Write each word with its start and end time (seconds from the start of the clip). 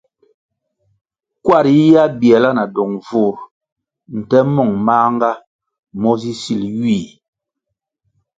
Kwar 1.43 1.65
yiyihya 1.75 2.03
biala 2.19 2.49
na 2.57 2.63
dong 2.73 2.93
vur 3.07 3.35
nte 4.17 4.39
mong 4.53 4.73
manʼnga 4.85 5.29
mo 6.01 6.11
zi 6.21 6.31
sil 6.41 6.63
ywih. 6.77 7.07